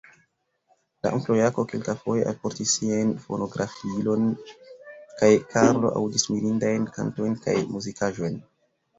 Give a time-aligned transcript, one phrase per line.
[1.05, 4.25] La onklo Jako kelkafoje alportis sian fonografilon,
[5.19, 8.41] kaj Karlo aŭdis mirindajn kantojn kaj muzikaĵojn.